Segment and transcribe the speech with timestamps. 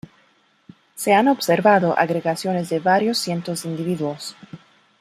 [0.95, 4.35] Se han observado agregaciones de varios cientos de individuos.